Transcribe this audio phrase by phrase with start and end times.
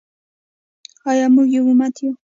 [1.09, 2.11] آیا موږ یو امت یو؟